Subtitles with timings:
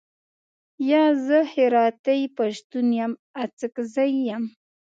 [0.89, 3.11] یا، زه هراتۍ پښتون یم،
[3.41, 4.43] اڅګزی یم.